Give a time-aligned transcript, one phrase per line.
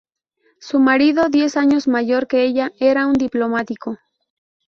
[0.59, 3.99] Su marido, diez años mayor que ella, era un diplomático.